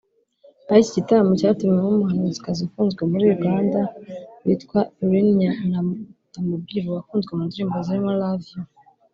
aho 0.67 0.79
iki 0.81 0.95
gitaramo 0.97 1.31
cyatumiwemo 1.39 1.93
umuhanzikazi 1.95 2.59
ukunzwe 2.63 3.01
muri 3.11 3.25
Uganda 3.35 3.79
witwa 4.43 4.79
Iryn 5.01 5.39
Namubiru 6.31 6.87
wakunzwe 6.95 7.31
mu 7.37 7.43
ndirimbo 7.47 7.75
zirimo 7.87 8.11
Love 8.21 8.45
you 8.53 8.61